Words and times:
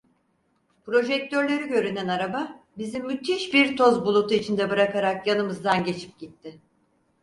Projektörleri 0.85 1.67
görünen 1.67 2.07
araba 2.07 2.59
bizi 2.77 2.99
müthiş 2.99 3.53
bir 3.53 3.77
toz 3.77 4.05
bulutu 4.05 4.33
içinde 4.33 4.69
bırakarak 4.69 5.27
yanımızdan 5.27 5.83
geçip 5.83 6.19
gitti. 6.19 6.61